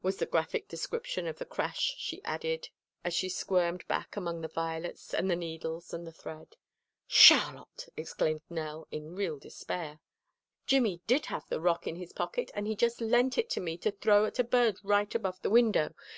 was 0.00 0.16
the 0.16 0.24
graphic 0.24 0.66
description 0.66 1.26
of 1.26 1.36
the 1.36 1.44
crash 1.44 1.94
she 1.98 2.24
added 2.24 2.70
as 3.04 3.12
she 3.12 3.28
squirmed 3.28 3.86
back 3.86 4.16
among 4.16 4.40
the 4.40 4.48
violets 4.48 5.12
and 5.12 5.30
the 5.30 5.36
needles 5.36 5.92
and 5.92 6.06
the 6.06 6.10
thread. 6.10 6.56
"Charlotte!" 7.06 7.90
exclaimed 7.94 8.40
Nell, 8.48 8.88
in 8.90 9.14
real 9.14 9.38
despair. 9.38 10.00
"Jimmy 10.64 11.02
did 11.06 11.26
have 11.26 11.46
the 11.50 11.60
rock 11.60 11.86
in 11.86 11.96
his 11.96 12.14
pocket, 12.14 12.50
and 12.54 12.66
he 12.66 12.74
just 12.74 13.02
lent 13.02 13.36
it 13.36 13.50
to 13.50 13.60
me 13.60 13.76
to 13.76 13.90
throw 13.90 14.24
at 14.24 14.38
a 14.38 14.42
bird 14.44 14.78
right 14.82 15.14
above 15.14 15.42
the 15.42 15.50
window. 15.50 15.92